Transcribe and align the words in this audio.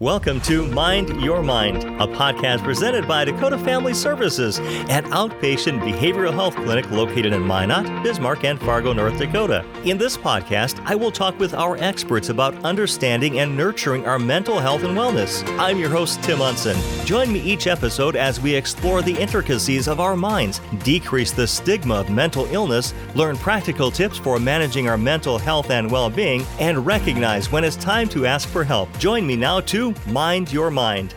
Welcome 0.00 0.40
to 0.42 0.64
Mind 0.64 1.20
Your 1.20 1.42
Mind, 1.42 1.82
a 1.82 2.06
podcast 2.06 2.62
presented 2.62 3.08
by 3.08 3.24
Dakota 3.24 3.58
Family 3.58 3.92
Services, 3.92 4.60
an 4.60 5.02
outpatient 5.06 5.80
behavioral 5.80 6.32
health 6.32 6.54
clinic 6.54 6.88
located 6.92 7.32
in 7.32 7.42
Minot, 7.42 8.04
Bismarck, 8.04 8.44
and 8.44 8.60
Fargo, 8.60 8.92
North 8.92 9.18
Dakota. 9.18 9.66
In 9.82 9.98
this 9.98 10.16
podcast, 10.16 10.80
I 10.86 10.94
will 10.94 11.10
talk 11.10 11.36
with 11.40 11.52
our 11.52 11.76
experts 11.78 12.28
about 12.28 12.54
understanding 12.64 13.40
and 13.40 13.56
nurturing 13.56 14.06
our 14.06 14.20
mental 14.20 14.60
health 14.60 14.84
and 14.84 14.96
wellness. 14.96 15.42
I'm 15.58 15.78
your 15.80 15.90
host, 15.90 16.22
Tim 16.22 16.42
Unsinn. 16.42 16.76
Join 17.04 17.32
me 17.32 17.40
each 17.40 17.66
episode 17.66 18.14
as 18.14 18.40
we 18.40 18.54
explore 18.54 19.02
the 19.02 19.18
intricacies 19.18 19.88
of 19.88 19.98
our 19.98 20.14
minds, 20.14 20.60
decrease 20.84 21.32
the 21.32 21.48
stigma 21.48 21.96
of 21.96 22.08
mental 22.08 22.46
illness, 22.52 22.94
learn 23.16 23.36
practical 23.36 23.90
tips 23.90 24.16
for 24.16 24.38
managing 24.38 24.88
our 24.88 24.96
mental 24.96 25.38
health 25.38 25.70
and 25.70 25.90
well 25.90 26.08
being, 26.08 26.44
and 26.60 26.86
recognize 26.86 27.50
when 27.50 27.64
it's 27.64 27.74
time 27.74 28.08
to 28.10 28.26
ask 28.26 28.48
for 28.48 28.62
help. 28.62 28.96
Join 29.00 29.26
me 29.26 29.34
now 29.34 29.58
Mind 30.06 30.52
Your 30.52 30.70
Mind. 30.70 31.14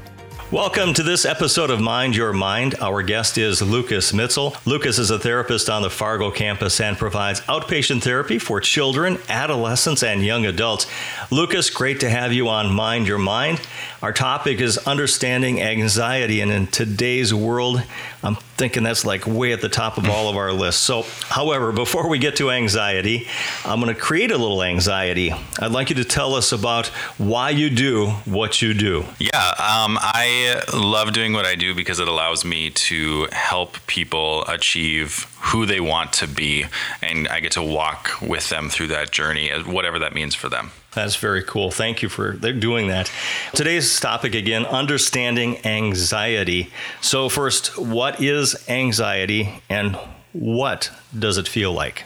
Welcome 0.51 0.93
to 0.95 1.03
this 1.03 1.23
episode 1.23 1.69
of 1.69 1.79
Mind 1.79 2.13
Your 2.13 2.33
Mind. 2.33 2.75
Our 2.81 3.03
guest 3.03 3.37
is 3.37 3.61
Lucas 3.61 4.11
Mitzel. 4.11 4.53
Lucas 4.65 4.99
is 4.99 5.09
a 5.09 5.17
therapist 5.17 5.69
on 5.69 5.81
the 5.81 5.89
Fargo 5.89 6.29
campus 6.29 6.81
and 6.81 6.97
provides 6.97 7.39
outpatient 7.41 8.01
therapy 8.03 8.37
for 8.37 8.59
children, 8.59 9.17
adolescents, 9.29 10.03
and 10.03 10.21
young 10.25 10.45
adults. 10.45 10.87
Lucas, 11.31 11.69
great 11.69 12.01
to 12.01 12.09
have 12.09 12.33
you 12.33 12.49
on 12.49 12.73
Mind 12.73 13.07
Your 13.07 13.17
Mind. 13.17 13.61
Our 14.01 14.11
topic 14.11 14.59
is 14.59 14.77
understanding 14.79 15.61
anxiety, 15.61 16.41
and 16.41 16.51
in 16.51 16.67
today's 16.67 17.33
world, 17.33 17.81
I'm 18.23 18.35
thinking 18.35 18.83
that's 18.83 19.05
like 19.05 19.25
way 19.25 19.51
at 19.51 19.61
the 19.61 19.69
top 19.69 19.97
of 19.97 20.07
all 20.07 20.29
of 20.29 20.35
our 20.37 20.51
lists. 20.51 20.81
So, 20.81 21.05
however, 21.23 21.71
before 21.71 22.07
we 22.07 22.19
get 22.19 22.35
to 22.37 22.51
anxiety, 22.51 23.27
I'm 23.65 23.81
going 23.81 23.93
to 23.93 23.99
create 23.99 24.31
a 24.31 24.37
little 24.37 24.61
anxiety. 24.61 25.33
I'd 25.59 25.71
like 25.71 25.89
you 25.89 25.95
to 25.95 26.05
tell 26.05 26.35
us 26.35 26.51
about 26.51 26.87
why 27.17 27.49
you 27.49 27.69
do 27.69 28.07
what 28.25 28.61
you 28.61 28.73
do. 28.73 29.05
Yeah, 29.19 29.37
um, 29.57 29.97
I 29.99 30.61
love 30.73 31.13
doing 31.13 31.33
what 31.33 31.45
I 31.45 31.55
do 31.55 31.73
because 31.73 31.99
it 31.99 32.07
allows 32.07 32.45
me 32.45 32.69
to 32.69 33.27
help 33.31 33.77
people 33.87 34.43
achieve 34.45 35.27
who 35.41 35.65
they 35.65 35.79
want 35.79 36.13
to 36.13 36.27
be, 36.27 36.65
and 37.01 37.27
I 37.27 37.39
get 37.39 37.53
to 37.53 37.63
walk 37.63 38.21
with 38.21 38.49
them 38.49 38.69
through 38.69 38.87
that 38.87 39.11
journey, 39.11 39.51
uh, 39.51 39.63
whatever 39.63 39.99
that 39.99 40.13
means 40.13 40.35
for 40.35 40.49
them. 40.49 40.71
That's 40.93 41.15
very 41.15 41.41
cool. 41.43 41.71
Thank 41.71 42.01
you 42.01 42.09
for 42.09 42.33
doing 42.33 42.87
that. 42.89 43.11
Today's 43.53 43.99
topic 43.99 44.35
again 44.35 44.65
understanding 44.65 45.65
anxiety. 45.65 46.71
So, 46.99 47.29
first, 47.29 47.77
what 47.77 48.21
is 48.21 48.55
anxiety 48.69 49.61
and 49.69 49.97
what 50.33 50.91
does 51.17 51.37
it 51.37 51.47
feel 51.47 51.71
like? 51.71 52.03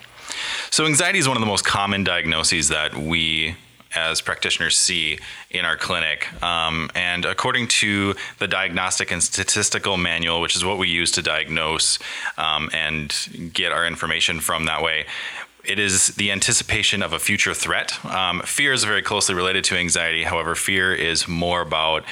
So, 0.69 0.85
anxiety 0.85 1.19
is 1.19 1.27
one 1.27 1.35
of 1.35 1.41
the 1.41 1.47
most 1.47 1.65
common 1.65 2.03
diagnoses 2.03 2.69
that 2.69 2.95
we 2.95 3.55
as 3.95 4.21
practitioners 4.21 4.77
see 4.77 5.19
in 5.49 5.65
our 5.65 5.77
clinic. 5.77 6.27
Um, 6.43 6.89
and 6.95 7.25
according 7.25 7.67
to 7.67 8.15
the 8.39 8.47
Diagnostic 8.47 9.11
and 9.11 9.23
Statistical 9.23 9.97
Manual, 9.97 10.41
which 10.41 10.55
is 10.55 10.65
what 10.65 10.77
we 10.77 10.87
use 10.87 11.11
to 11.11 11.21
diagnose 11.21 11.99
um, 12.37 12.69
and 12.73 13.51
get 13.53 13.71
our 13.71 13.85
information 13.85 14.39
from 14.39 14.65
that 14.65 14.81
way, 14.81 15.05
it 15.63 15.79
is 15.79 16.09
the 16.15 16.31
anticipation 16.31 17.01
of 17.01 17.13
a 17.13 17.19
future 17.19 17.53
threat. 17.53 18.03
Um, 18.05 18.41
fear 18.41 18.71
is 18.73 18.83
very 18.83 19.01
closely 19.01 19.33
related 19.33 19.63
to 19.65 19.75
anxiety. 19.75 20.23
However, 20.23 20.55
fear 20.55 20.93
is 20.93 21.27
more 21.27 21.61
about 21.61 22.03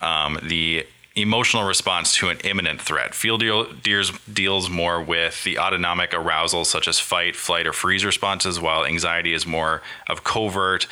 um, 0.00 0.38
the 0.42 0.86
emotional 1.14 1.64
response 1.64 2.14
to 2.14 2.28
an 2.28 2.38
imminent 2.44 2.80
threat. 2.80 3.14
Fear 3.14 3.38
deals, 3.38 4.18
deals 4.30 4.68
more 4.68 5.00
with 5.00 5.42
the 5.44 5.58
autonomic 5.58 6.12
arousal, 6.12 6.64
such 6.64 6.86
as 6.86 7.00
fight, 7.00 7.34
flight, 7.34 7.66
or 7.66 7.72
freeze 7.72 8.04
responses, 8.04 8.60
while 8.60 8.84
anxiety 8.84 9.32
is 9.32 9.46
more 9.46 9.82
of 10.08 10.24
covert, 10.24 10.86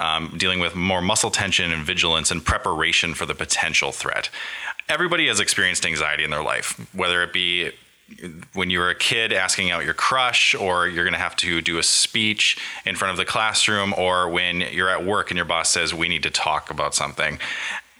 um, 0.00 0.34
dealing 0.36 0.58
with 0.58 0.74
more 0.74 1.00
muscle 1.00 1.30
tension 1.30 1.70
and 1.70 1.84
vigilance 1.84 2.30
and 2.30 2.44
preparation 2.44 3.14
for 3.14 3.26
the 3.26 3.34
potential 3.34 3.92
threat. 3.92 4.30
Everybody 4.88 5.28
has 5.28 5.38
experienced 5.38 5.86
anxiety 5.86 6.24
in 6.24 6.30
their 6.30 6.42
life, 6.42 6.74
whether 6.94 7.22
it 7.22 7.32
be 7.32 7.70
when 8.54 8.70
you 8.70 8.80
were 8.80 8.90
a 8.90 8.94
kid 8.94 9.32
asking 9.32 9.70
out 9.70 9.84
your 9.84 9.94
crush, 9.94 10.54
or 10.54 10.88
you're 10.88 11.04
going 11.04 11.14
to 11.14 11.20
have 11.20 11.36
to 11.36 11.60
do 11.62 11.78
a 11.78 11.82
speech 11.82 12.58
in 12.84 12.96
front 12.96 13.12
of 13.12 13.16
the 13.16 13.24
classroom, 13.24 13.94
or 13.96 14.28
when 14.28 14.60
you're 14.60 14.88
at 14.88 15.04
work 15.04 15.30
and 15.30 15.36
your 15.36 15.44
boss 15.44 15.70
says, 15.70 15.94
We 15.94 16.08
need 16.08 16.24
to 16.24 16.30
talk 16.30 16.70
about 16.70 16.94
something. 16.94 17.38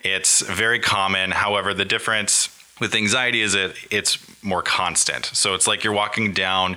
It's 0.03 0.41
very 0.41 0.81
common. 0.81 1.31
However, 1.31 1.75
the 1.75 1.85
difference 1.85 2.49
with 2.81 2.95
anxiety 2.95 3.43
is 3.43 3.53
that 3.53 3.75
it's 3.91 4.19
more 4.43 4.63
constant. 4.63 5.27
So 5.27 5.55
it's 5.55 5.67
like 5.67 5.85
you're 5.85 5.93
walking 5.93 6.33
down 6.33 6.77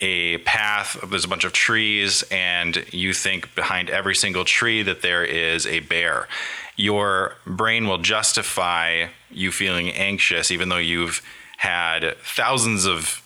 a 0.00 0.38
path, 0.38 0.98
there's 1.08 1.24
a 1.24 1.28
bunch 1.28 1.44
of 1.44 1.52
trees, 1.52 2.24
and 2.30 2.84
you 2.92 3.12
think 3.12 3.54
behind 3.54 3.90
every 3.90 4.14
single 4.14 4.44
tree 4.44 4.82
that 4.82 5.02
there 5.02 5.24
is 5.24 5.66
a 5.66 5.80
bear. 5.80 6.28
Your 6.76 7.36
brain 7.46 7.86
will 7.86 7.98
justify 7.98 9.06
you 9.30 9.52
feeling 9.52 9.90
anxious, 9.90 10.50
even 10.50 10.68
though 10.68 10.76
you've 10.76 11.22
had 11.58 12.16
thousands 12.18 12.84
of 12.84 13.22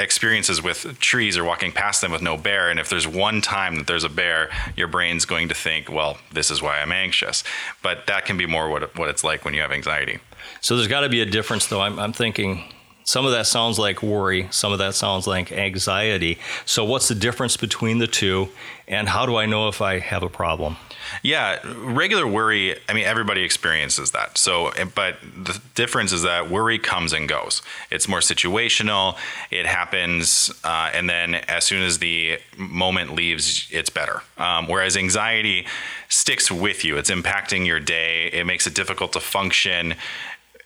experiences 0.00 0.62
with 0.62 0.98
trees 0.98 1.36
or 1.36 1.44
walking 1.44 1.70
past 1.70 2.00
them 2.00 2.10
with 2.10 2.22
no 2.22 2.36
bear. 2.36 2.70
And 2.70 2.80
if 2.80 2.88
there's 2.88 3.06
one 3.06 3.40
time 3.40 3.76
that 3.76 3.86
there's 3.86 4.04
a 4.04 4.08
bear, 4.08 4.50
your 4.76 4.88
brain's 4.88 5.24
going 5.24 5.48
to 5.48 5.54
think, 5.54 5.90
well, 5.90 6.18
this 6.32 6.50
is 6.50 6.62
why 6.62 6.80
I'm 6.80 6.90
anxious. 6.90 7.44
But 7.82 8.06
that 8.06 8.24
can 8.24 8.36
be 8.36 8.46
more 8.46 8.68
what, 8.68 8.96
what 8.96 9.08
it's 9.08 9.22
like 9.22 9.44
when 9.44 9.54
you 9.54 9.60
have 9.60 9.72
anxiety. 9.72 10.18
So 10.60 10.76
there's 10.76 10.88
got 10.88 11.00
to 11.00 11.08
be 11.08 11.20
a 11.20 11.26
difference, 11.26 11.66
though. 11.66 11.82
I'm, 11.82 11.98
I'm 11.98 12.12
thinking 12.12 12.64
some 13.04 13.26
of 13.26 13.32
that 13.32 13.46
sounds 13.46 13.78
like 13.78 14.02
worry, 14.02 14.48
some 14.50 14.72
of 14.72 14.78
that 14.78 14.94
sounds 14.94 15.26
like 15.26 15.52
anxiety. 15.52 16.38
So, 16.64 16.84
what's 16.84 17.08
the 17.08 17.14
difference 17.14 17.56
between 17.56 17.98
the 17.98 18.06
two, 18.06 18.48
and 18.86 19.08
how 19.08 19.26
do 19.26 19.36
I 19.36 19.46
know 19.46 19.68
if 19.68 19.80
I 19.80 19.98
have 19.98 20.22
a 20.22 20.28
problem? 20.28 20.76
Yeah, 21.22 21.58
regular 21.64 22.26
worry, 22.26 22.76
I 22.88 22.92
mean, 22.92 23.04
everybody 23.04 23.42
experiences 23.42 24.12
that. 24.12 24.38
So, 24.38 24.68
eh, 24.68 24.84
but 24.94 25.16
the 25.22 25.60
difference 25.74 26.12
is 26.12 26.22
that 26.22 26.50
worry 26.50 26.78
comes 26.78 27.12
and 27.12 27.28
goes. 27.28 27.62
It's 27.90 28.08
more 28.08 28.20
situational, 28.20 29.16
it 29.50 29.66
happens, 29.66 30.52
uh, 30.64 30.90
and 30.92 31.08
then 31.08 31.34
as 31.34 31.64
soon 31.64 31.82
as 31.82 31.98
the 31.98 32.38
moment 32.56 33.14
leaves, 33.14 33.68
it's 33.70 33.90
better. 33.90 34.22
Um, 34.38 34.66
whereas 34.66 34.96
anxiety 34.96 35.66
sticks 36.08 36.50
with 36.50 36.84
you, 36.84 36.96
it's 36.96 37.10
impacting 37.10 37.66
your 37.66 37.80
day, 37.80 38.28
it 38.32 38.44
makes 38.46 38.66
it 38.66 38.74
difficult 38.74 39.12
to 39.14 39.20
function. 39.20 39.94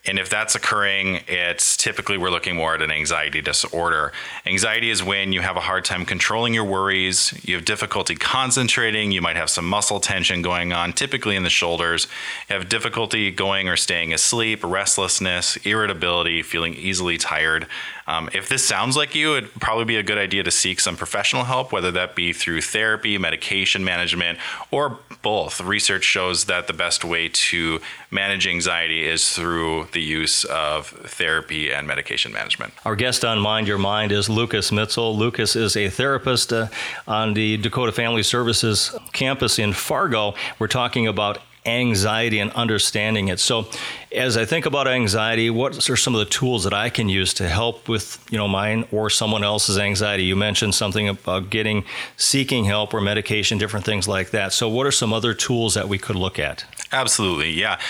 And 0.06 0.18
if 0.18 0.28
that's 0.28 0.54
occurring, 0.54 1.20
it's 1.28 1.78
typically 1.78 2.18
we're 2.18 2.30
looking 2.30 2.56
more 2.56 2.74
at 2.74 2.82
an 2.82 2.90
anxiety 2.90 3.40
disorder. 3.40 4.12
Anxiety 4.44 4.90
is 4.90 5.02
when 5.02 5.32
you 5.32 5.40
have 5.40 5.56
a 5.56 5.60
hard 5.60 5.86
time 5.86 6.04
controlling 6.04 6.52
your 6.52 6.64
worries, 6.64 7.32
you 7.42 7.54
have 7.54 7.64
difficulty 7.64 8.14
concentrating, 8.14 9.12
you 9.12 9.22
might 9.22 9.36
have 9.36 9.48
some 9.48 9.66
muscle 9.66 10.00
tension 10.00 10.42
going 10.42 10.74
on, 10.74 10.92
typically 10.92 11.36
in 11.36 11.42
the 11.42 11.48
shoulders, 11.48 12.06
you 12.50 12.54
have 12.54 12.68
difficulty 12.68 13.30
going 13.30 13.66
or 13.66 13.76
staying 13.76 14.12
asleep, 14.12 14.62
restlessness, 14.62 15.56
irritability, 15.64 16.42
feeling 16.42 16.74
easily 16.74 17.16
tired. 17.16 17.66
Um, 18.06 18.28
if 18.34 18.48
this 18.48 18.64
sounds 18.64 18.96
like 18.96 19.14
you, 19.14 19.36
it'd 19.36 19.54
probably 19.54 19.84
be 19.84 19.96
a 19.96 20.02
good 20.02 20.18
idea 20.18 20.42
to 20.42 20.50
seek 20.50 20.80
some 20.80 20.96
professional 20.96 21.44
help, 21.44 21.72
whether 21.72 21.90
that 21.92 22.14
be 22.14 22.32
through 22.32 22.60
therapy, 22.60 23.16
medication 23.18 23.84
management, 23.84 24.38
or 24.70 24.98
both. 25.22 25.60
Research 25.60 26.04
shows 26.04 26.44
that 26.44 26.66
the 26.66 26.72
best 26.72 27.04
way 27.04 27.28
to 27.28 27.80
manage 28.10 28.46
anxiety 28.46 29.06
is 29.06 29.30
through 29.30 29.88
the 29.92 30.02
use 30.02 30.44
of 30.44 30.88
therapy 30.88 31.72
and 31.72 31.86
medication 31.86 32.32
management. 32.32 32.72
Our 32.84 32.96
guest 32.96 33.24
on 33.24 33.38
Mind 33.38 33.66
Your 33.66 33.78
Mind 33.78 34.12
is 34.12 34.28
Lucas 34.28 34.70
Mitzel. 34.70 35.16
Lucas 35.16 35.56
is 35.56 35.76
a 35.76 35.88
therapist 35.88 36.52
uh, 36.52 36.68
on 37.08 37.34
the 37.34 37.56
Dakota 37.56 37.92
Family 37.92 38.22
Services 38.22 38.94
campus 39.12 39.58
in 39.58 39.72
Fargo. 39.72 40.34
We're 40.58 40.68
talking 40.68 41.06
about 41.06 41.38
anxiety 41.66 42.38
and 42.38 42.50
understanding 42.52 43.28
it. 43.28 43.40
So, 43.40 43.66
as 44.12 44.36
I 44.36 44.44
think 44.44 44.66
about 44.66 44.86
anxiety, 44.86 45.50
what 45.50 45.88
are 45.88 45.96
some 45.96 46.14
of 46.14 46.20
the 46.20 46.26
tools 46.26 46.64
that 46.64 46.72
I 46.72 46.88
can 46.88 47.08
use 47.08 47.34
to 47.34 47.48
help 47.48 47.88
with, 47.88 48.24
you 48.30 48.38
know, 48.38 48.46
mine 48.46 48.86
or 48.92 49.10
someone 49.10 49.42
else's 49.42 49.78
anxiety? 49.78 50.24
You 50.24 50.36
mentioned 50.36 50.74
something 50.74 51.08
about 51.08 51.50
getting 51.50 51.84
seeking 52.16 52.64
help 52.64 52.94
or 52.94 53.00
medication, 53.00 53.58
different 53.58 53.84
things 53.84 54.06
like 54.06 54.30
that. 54.30 54.52
So, 54.52 54.68
what 54.68 54.86
are 54.86 54.92
some 54.92 55.12
other 55.12 55.34
tools 55.34 55.74
that 55.74 55.88
we 55.88 55.98
could 55.98 56.16
look 56.16 56.38
at? 56.38 56.64
Absolutely. 56.92 57.50
Yeah. 57.50 57.80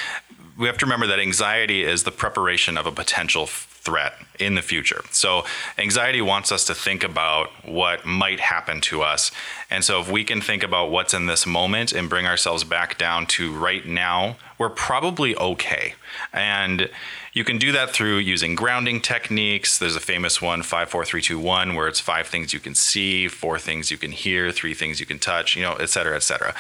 We 0.57 0.67
have 0.67 0.79
to 0.79 0.87
remember 0.87 1.07
that 1.09 1.19
anxiety 1.19 1.83
is 1.83 2.05
the 2.05 2.13
preparation 2.13 2.77
of 2.77 2.87
a 2.87 2.93
potential 2.93 3.47
threat 3.85 4.15
in 4.39 4.55
the 4.55 4.63
future. 4.63 5.03
So, 5.11 5.45
anxiety 5.79 6.23
wants 6.23 6.51
us 6.51 6.65
to 6.67 6.75
think 6.75 7.05
about 7.05 7.51
what 7.65 8.07
might 8.07 8.41
happen 8.41 8.81
to 8.83 9.03
us. 9.03 9.31
And 9.71 9.85
so, 9.85 10.01
if 10.01 10.11
we 10.11 10.25
can 10.25 10.41
think 10.41 10.63
about 10.63 10.91
what's 10.91 11.13
in 11.13 11.27
this 11.27 11.47
moment 11.47 11.93
and 11.93 12.09
bring 12.09 12.27
ourselves 12.27 12.65
back 12.65 12.97
down 12.97 13.27
to 13.27 13.55
right 13.55 13.87
now, 13.87 14.37
we're 14.59 14.71
probably 14.71 15.37
okay. 15.37 15.95
And 16.33 16.89
you 17.35 17.45
can 17.45 17.59
do 17.59 17.73
that 17.73 17.91
through 17.91 18.19
using 18.19 18.55
grounding 18.55 19.01
techniques. 19.01 19.79
There's 19.79 19.97
a 19.97 20.01
famous 20.01 20.41
one, 20.41 20.63
54321, 20.63 21.75
where 21.75 21.89
it's 21.89 22.01
five 22.01 22.27
things 22.27 22.55
you 22.55 22.61
can 22.61 22.75
see, 22.75 23.29
four 23.29 23.59
things 23.59 23.91
you 23.91 23.99
can 23.99 24.13
hear, 24.13 24.51
three 24.51 24.73
things 24.73 24.99
you 25.01 25.07
can 25.07 25.19
touch, 25.19 25.57
you 25.57 25.63
know, 25.63 25.75
et 25.75 25.91
cetera, 25.91 26.17
et 26.17 26.23
cetera. 26.23 26.55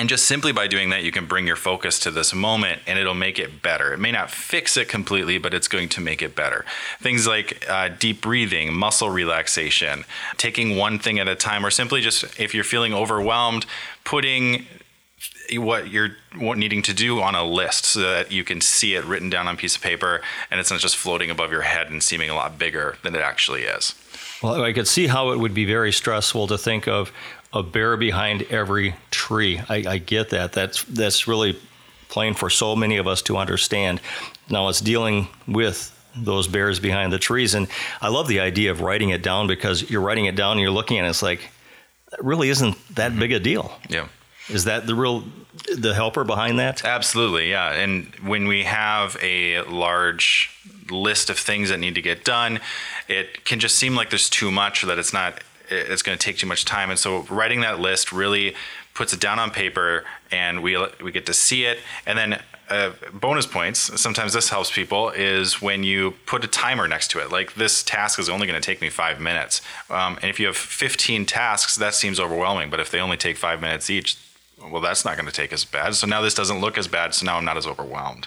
And 0.00 0.08
just 0.08 0.24
simply 0.24 0.50
by 0.52 0.66
doing 0.66 0.88
that, 0.88 1.04
you 1.04 1.12
can 1.12 1.26
bring 1.26 1.46
your 1.46 1.56
focus 1.56 1.98
to 1.98 2.10
this 2.10 2.32
moment 2.32 2.80
and 2.86 2.98
it'll 2.98 3.12
make 3.12 3.38
it 3.38 3.60
better. 3.60 3.92
It 3.92 3.98
may 3.98 4.10
not 4.10 4.30
fix 4.30 4.78
it 4.78 4.88
completely, 4.88 5.36
but 5.36 5.52
it's 5.52 5.68
going 5.68 5.90
to 5.90 6.00
make 6.00 6.22
it 6.22 6.34
better. 6.34 6.64
Things 7.00 7.26
like 7.26 7.68
uh, 7.68 7.90
deep 7.98 8.22
breathing, 8.22 8.72
muscle 8.72 9.10
relaxation, 9.10 10.06
taking 10.38 10.74
one 10.78 10.98
thing 10.98 11.18
at 11.18 11.28
a 11.28 11.36
time, 11.36 11.66
or 11.66 11.70
simply 11.70 12.00
just 12.00 12.40
if 12.40 12.54
you're 12.54 12.64
feeling 12.64 12.94
overwhelmed, 12.94 13.66
putting 14.02 14.64
what 15.52 15.90
you're 15.90 16.16
needing 16.34 16.80
to 16.80 16.94
do 16.94 17.20
on 17.20 17.34
a 17.34 17.44
list 17.44 17.84
so 17.84 18.00
that 18.00 18.32
you 18.32 18.42
can 18.42 18.62
see 18.62 18.94
it 18.94 19.04
written 19.04 19.28
down 19.28 19.48
on 19.48 19.54
a 19.54 19.58
piece 19.58 19.76
of 19.76 19.82
paper 19.82 20.22
and 20.50 20.58
it's 20.58 20.70
not 20.70 20.80
just 20.80 20.96
floating 20.96 21.28
above 21.28 21.52
your 21.52 21.60
head 21.60 21.90
and 21.90 22.02
seeming 22.02 22.30
a 22.30 22.34
lot 22.34 22.58
bigger 22.58 22.96
than 23.02 23.14
it 23.14 23.20
actually 23.20 23.64
is. 23.64 23.94
Well, 24.42 24.62
I 24.62 24.72
could 24.72 24.88
see 24.88 25.08
how 25.08 25.32
it 25.32 25.38
would 25.38 25.52
be 25.52 25.66
very 25.66 25.92
stressful 25.92 26.46
to 26.46 26.56
think 26.56 26.88
of 26.88 27.12
a 27.52 27.62
bear 27.62 27.96
behind 27.96 28.42
every 28.44 28.94
tree. 29.30 29.60
I, 29.68 29.84
I 29.86 29.98
get 29.98 30.30
that. 30.30 30.52
That's 30.52 30.82
that's 30.84 31.28
really 31.28 31.56
plain 32.08 32.34
for 32.34 32.50
so 32.50 32.74
many 32.74 32.96
of 32.96 33.06
us 33.06 33.22
to 33.22 33.36
understand. 33.36 34.00
Now 34.48 34.68
it's 34.68 34.80
dealing 34.80 35.28
with 35.46 35.96
those 36.16 36.48
bears 36.48 36.80
behind 36.80 37.12
the 37.12 37.18
trees, 37.20 37.54
and 37.54 37.68
I 38.02 38.08
love 38.08 38.26
the 38.26 38.40
idea 38.40 38.72
of 38.72 38.80
writing 38.80 39.10
it 39.10 39.22
down 39.22 39.46
because 39.46 39.88
you're 39.88 40.00
writing 40.00 40.24
it 40.24 40.34
down 40.34 40.52
and 40.52 40.60
you're 40.60 40.72
looking 40.72 40.98
at 40.98 41.04
it, 41.04 41.08
it's 41.10 41.22
like 41.22 41.40
it 42.12 42.24
really 42.24 42.48
isn't 42.48 42.76
that 42.96 43.16
big 43.16 43.30
a 43.30 43.36
mm-hmm. 43.36 43.44
deal. 43.44 43.72
Yeah. 43.88 44.08
Is 44.48 44.64
that 44.64 44.88
the 44.88 44.96
real 44.96 45.22
the 45.72 45.94
helper 45.94 46.24
behind 46.24 46.58
that? 46.58 46.84
Absolutely, 46.84 47.50
yeah. 47.50 47.72
And 47.72 48.12
when 48.26 48.48
we 48.48 48.64
have 48.64 49.16
a 49.22 49.62
large 49.62 50.50
list 50.90 51.30
of 51.30 51.38
things 51.38 51.68
that 51.68 51.78
need 51.78 51.94
to 51.94 52.02
get 52.02 52.24
done, 52.24 52.58
it 53.06 53.44
can 53.44 53.60
just 53.60 53.76
seem 53.76 53.94
like 53.94 54.10
there's 54.10 54.28
too 54.28 54.50
much 54.50 54.82
or 54.82 54.86
that 54.88 54.98
it's 54.98 55.12
not 55.12 55.40
it's 55.70 56.02
going 56.02 56.16
to 56.16 56.22
take 56.22 56.38
too 56.38 56.46
much 56.46 56.64
time. 56.64 56.90
And 56.90 56.98
so 56.98 57.22
writing 57.22 57.60
that 57.60 57.80
list 57.80 58.12
really 58.12 58.54
puts 58.94 59.12
it 59.12 59.20
down 59.20 59.38
on 59.38 59.50
paper 59.50 60.04
and 60.30 60.62
we 60.62 60.76
we 61.02 61.12
get 61.12 61.26
to 61.26 61.34
see 61.34 61.64
it. 61.64 61.78
And 62.06 62.18
then 62.18 62.42
uh, 62.68 62.92
bonus 63.12 63.46
points 63.46 64.00
sometimes 64.00 64.32
this 64.32 64.48
helps 64.48 64.70
people 64.70 65.10
is 65.10 65.60
when 65.60 65.82
you 65.82 66.12
put 66.26 66.44
a 66.44 66.46
timer 66.46 66.86
next 66.86 67.10
to 67.12 67.20
it. 67.20 67.30
Like 67.30 67.54
this 67.54 67.82
task 67.82 68.18
is 68.18 68.28
only 68.28 68.46
going 68.46 68.60
to 68.60 68.64
take 68.64 68.80
me 68.80 68.90
five 68.90 69.20
minutes. 69.20 69.62
Um, 69.88 70.18
and 70.22 70.30
if 70.30 70.38
you 70.38 70.46
have 70.46 70.56
15 70.56 71.26
tasks 71.26 71.76
that 71.76 71.94
seems 71.94 72.20
overwhelming 72.20 72.70
but 72.70 72.80
if 72.80 72.90
they 72.90 73.00
only 73.00 73.16
take 73.16 73.36
five 73.36 73.60
minutes 73.60 73.90
each 73.90 74.16
well 74.70 74.80
that's 74.80 75.04
not 75.04 75.16
going 75.16 75.26
to 75.26 75.32
take 75.32 75.52
as 75.52 75.64
bad. 75.64 75.94
So 75.94 76.06
now 76.06 76.20
this 76.20 76.34
doesn't 76.34 76.60
look 76.60 76.76
as 76.76 76.88
bad 76.88 77.14
so 77.14 77.24
now 77.26 77.38
i'm 77.38 77.44
not 77.44 77.56
as 77.56 77.66
overwhelmed. 77.66 78.26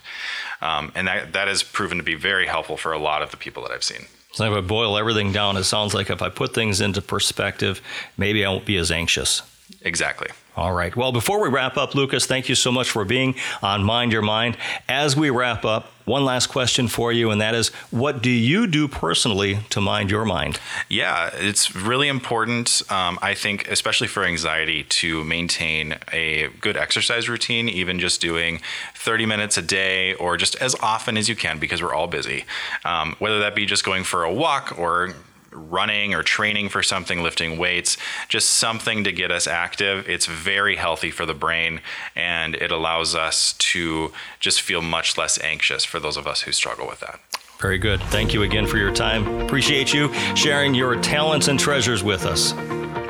Um, 0.62 0.92
and 0.96 1.07
that, 1.07 1.34
that 1.34 1.48
has 1.50 1.62
proven 1.62 1.98
to 1.98 2.04
be 2.04 2.16
very 2.16 2.48
helpful 2.48 2.78
for 2.78 2.94
a 2.94 3.00
lot 3.00 3.22
of 3.22 3.31
the 3.31 3.38
people 3.38 3.63
that 3.63 3.72
i've 3.72 3.84
seen 3.84 4.07
so 4.34 4.52
if 4.52 4.58
I 4.58 4.62
boil 4.62 4.98
everything 4.98 5.32
down, 5.32 5.58
it 5.58 5.64
sounds 5.64 5.94
like 5.94 6.10
if 6.10 6.22
I 6.22 6.30
put 6.30 6.54
things 6.54 6.82
into 6.82 7.02
perspective, 7.02 7.82
maybe 8.18 8.44
I 8.44 8.50
won't 8.50 8.66
be 8.66 8.78
as 8.78 8.92
anxious. 8.92 9.44
Exactly. 9.82 10.28
All 10.56 10.72
right. 10.72 10.96
Well, 10.96 11.12
before 11.12 11.42
we 11.42 11.50
wrap 11.50 11.78
up, 11.78 11.96
Lucas, 11.96 12.28
thank 12.28 12.48
you 12.48 12.54
so 12.54 12.72
much 12.72 12.92
for 12.92 13.04
being 13.06 13.34
on 13.64 13.84
Mind 13.84 14.12
Your 14.12 14.22
Mind. 14.22 14.56
As 14.88 15.16
we 15.16 15.32
wrap 15.32 15.66
up, 15.66 15.92
one 16.06 16.26
last 16.26 16.48
question 16.48 16.88
for 16.88 17.12
you, 17.12 17.32
and 17.32 17.42
that 17.42 17.56
is 17.56 17.70
what 17.90 18.22
do 18.22 18.30
you 18.30 18.68
do 18.68 18.88
personally 18.88 19.60
to 19.72 19.82
mind 19.82 20.12
your 20.12 20.26
mind? 20.26 20.60
Yeah, 20.90 21.32
it's 21.34 21.76
really 21.76 22.08
important, 22.08 22.84
um, 22.90 23.18
I 23.22 23.34
think, 23.34 23.68
especially 23.68 24.08
for 24.08 24.24
anxiety, 24.24 24.84
to 24.84 25.24
maintain 25.24 25.96
a 26.12 26.50
good 26.60 26.78
exercise 26.78 27.30
routine, 27.30 27.68
even 27.68 28.00
just 28.00 28.22
doing 28.22 28.62
30 28.96 29.26
minutes 29.26 29.58
a 29.58 29.62
day 29.62 30.14
or 30.16 30.38
just 30.38 30.56
as 30.56 30.76
often 30.82 31.18
as 31.18 31.30
you 31.30 31.36
can 31.36 31.58
because 31.58 31.82
we're 31.82 31.94
all 31.94 32.08
busy. 32.08 32.46
Um, 32.86 33.16
whether 33.18 33.40
that 33.40 33.56
be 33.56 33.66
just 33.66 33.84
going 33.84 34.04
for 34.04 34.24
a 34.24 34.34
walk 34.34 34.78
or 34.78 35.16
running 35.56 36.14
or 36.14 36.24
training 36.24 36.70
for 36.70 36.84
something, 36.84 37.22
lifting 37.22 37.58
weights, 37.58 37.98
just 38.28 38.50
something 38.50 39.04
to 39.04 39.12
get 39.12 39.32
us 39.32 39.48
active. 39.48 40.08
It's 40.08 40.26
very 40.26 40.76
healthy 40.76 41.12
for 41.12 41.26
the 41.26 41.34
brain 41.34 41.82
and 42.16 42.56
it 42.56 42.72
allows 42.72 43.16
us 43.16 43.54
to 43.54 44.12
just 44.40 44.62
feel 44.62 44.82
much 44.82 45.18
less 45.18 45.40
anxious 45.42 45.84
for 45.84 46.00
those 46.00 46.18
of 46.18 46.28
us 46.28 46.42
who 46.42 46.52
struggle 46.52 46.88
with 46.88 47.00
that. 47.02 47.20
Very 47.60 47.78
good. 47.78 48.02
Thank 48.04 48.34
you 48.34 48.44
again 48.44 48.68
for 48.68 48.78
your 48.78 48.94
time. 48.94 49.42
Appreciate 49.42 49.94
you 49.94 50.14
sharing 50.36 50.74
your 50.74 51.00
talents 51.02 51.48
and 51.48 51.60
treasures 51.60 52.04
with 52.04 52.26
us. 52.26 52.52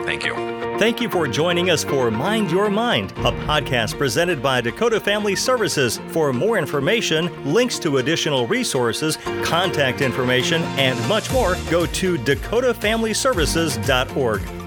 Thank 0.06 0.26
you. 0.26 0.53
Thank 0.80 1.00
you 1.00 1.10
for 1.10 1.28
joining 1.28 1.70
us 1.70 1.84
for 1.84 2.10
Mind 2.10 2.50
Your 2.52 2.68
Mind, 2.70 3.12
a 3.18 3.32
podcast 3.46 3.96
presented 3.98 4.42
by 4.42 4.60
Dakota 4.60 5.00
Family 5.00 5.36
Services. 5.36 6.00
For 6.08 6.34
more 6.34 6.58
information, 6.58 7.54
links 7.54 7.78
to 7.80 8.00
additional 8.00 8.48
resources, 8.48 9.18
contact 9.44 10.02
information, 10.02 10.64
and 10.80 11.00
much 11.08 11.32
more, 11.32 11.56
go 11.70 11.86
to 11.86 12.18
dakotafamilyservices.org. 12.18 14.63